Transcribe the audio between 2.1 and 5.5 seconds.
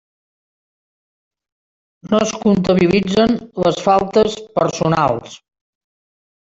No es comptabilitzen les faltes personals.